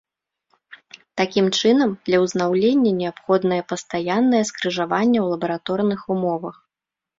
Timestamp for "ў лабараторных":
5.23-6.01